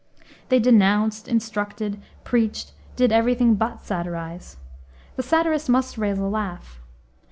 They 0.49 0.57
denounced, 0.57 1.27
instructed, 1.27 2.01
preached, 2.23 2.71
did 2.95 3.11
every 3.11 3.35
thing 3.35 3.53
but 3.53 3.81
satirize. 3.85 4.57
The 5.15 5.21
satirist 5.21 5.69
must 5.69 5.95
raise 5.95 6.17
a 6.17 6.23
laugh. 6.25 6.79